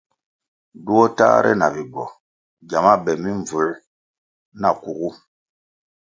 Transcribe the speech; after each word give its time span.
Duo 0.85 1.05
tahre 1.17 1.51
na 1.59 1.67
bigwo 1.73 2.05
gyama 2.67 2.93
be 3.03 3.11
mimbvū 3.23 3.63
na 4.61 4.69
kugu. 4.81 5.09